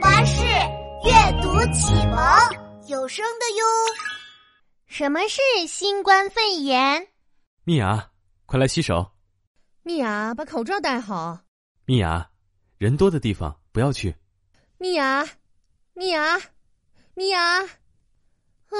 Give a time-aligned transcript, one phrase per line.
[0.00, 0.42] 巴士
[1.04, 2.18] 阅读启蒙
[2.86, 3.64] 有声的哟。
[4.86, 7.06] 什么是新冠肺炎？
[7.64, 8.10] 米娅，
[8.46, 9.12] 快来洗手。
[9.82, 11.38] 米娅，把口罩戴好。
[11.84, 12.30] 米娅，
[12.78, 14.16] 人多的地方不要去。
[14.78, 15.28] 米娅，
[15.92, 16.40] 米娅，
[17.14, 17.60] 米娅。
[18.70, 18.78] 嗯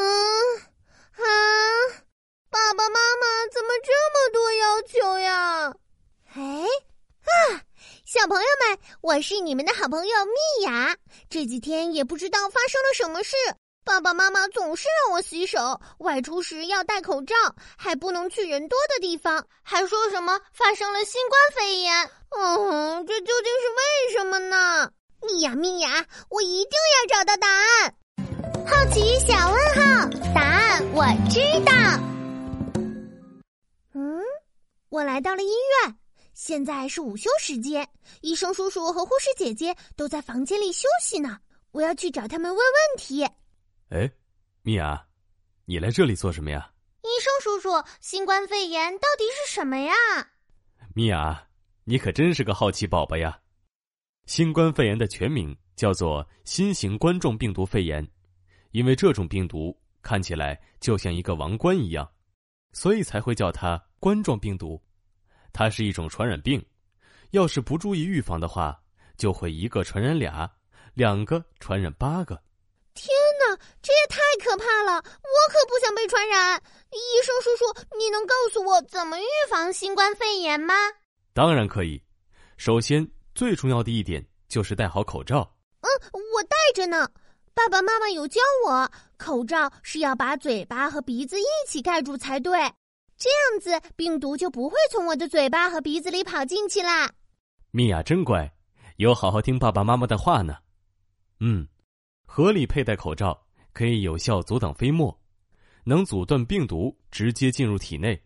[1.17, 1.23] 啊，
[2.49, 5.75] 爸爸妈妈怎么这么多要求呀？
[6.35, 6.65] 哎
[7.23, 7.63] 啊！
[8.13, 10.97] 小朋友们，我是你们的好朋友蜜雅。
[11.29, 13.37] 这几天也不知道发生了什么事，
[13.85, 17.37] 爸爸妈妈总是让我洗手，外出时要戴口罩，
[17.79, 22.11] 还不能去人多的地方，还说什么发生了新冠肺炎。
[22.31, 24.91] 嗯，这究竟是为什么呢？
[25.23, 27.95] 蜜雅，蜜雅，我一定要找到答案。
[28.67, 31.73] 好奇小问号，答案我知道。
[33.95, 34.21] 嗯，
[34.89, 36.00] 我来到了医院。
[36.43, 37.87] 现在是午休时间，
[38.23, 41.39] 医生叔叔和护士姐姐都在房间里休息呢。
[41.71, 43.23] 我要去找他们问问题。
[43.91, 44.11] 哎，
[44.63, 45.07] 米娅，
[45.67, 46.73] 你来这里做什么呀？
[47.03, 47.69] 医生叔叔，
[48.01, 49.93] 新冠肺炎到底是什么呀？
[50.95, 51.47] 米娅，
[51.85, 53.39] 你可真是个好奇宝宝呀！
[54.25, 58.11] 新冠肺炎的全名叫做新型冠状病毒肺炎，
[58.71, 62.11] 因为这种病毒看起来就像一个王冠一样，
[62.73, 64.83] 所以才会叫它冠状病毒。
[65.53, 66.65] 它是一种传染病，
[67.31, 68.79] 要是不注意预防的话，
[69.17, 70.51] 就会一个传染俩，
[70.95, 72.41] 两个传染八个。
[72.95, 73.09] 天
[73.39, 74.97] 哪，这也太可怕了！
[74.97, 76.61] 我可不想被传染。
[76.91, 77.65] 医生叔叔，
[77.97, 80.75] 你能告诉我怎么预防新冠肺炎吗？
[81.33, 82.03] 当然可以。
[82.57, 85.49] 首先，最重要的一点就是戴好口罩。
[85.81, 85.89] 嗯，
[86.35, 87.09] 我戴着呢。
[87.55, 92.53] 爸爸妈妈有教我，口罩是要把嘴巴和鼻子一起盖住才对。
[93.21, 97.13] 这样子，病毒就不会从我的嘴巴和鼻子里跑进去啦。
[97.71, 98.51] 米娅真乖，
[98.97, 100.57] 有好好听爸爸妈妈的话呢。
[101.39, 101.69] 嗯，
[102.25, 103.39] 合理佩戴口罩
[103.75, 105.15] 可以有效阻挡飞沫，
[105.85, 108.19] 能阻断病毒直接进入体内。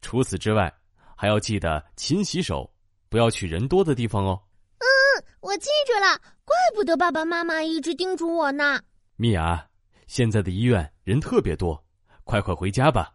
[0.00, 0.72] 除此之外，
[1.16, 2.72] 还要记得勤洗手，
[3.08, 4.40] 不要去人多的地方哦。
[4.78, 6.16] 嗯，我记住了。
[6.44, 8.80] 怪不得爸爸妈妈一直叮嘱我呢。
[9.16, 9.68] 米娅，
[10.06, 11.84] 现在的医院人特别多，
[12.22, 13.12] 快快回家吧。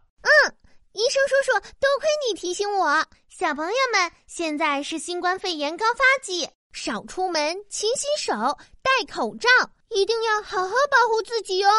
[0.92, 3.04] 医生叔叔，多亏你提醒我。
[3.30, 8.32] 小朋友们，现在是新冠肺炎高发季，少出门，勤洗手，
[8.82, 9.48] 戴口罩，
[9.88, 11.70] 一定要好好保护自己哦。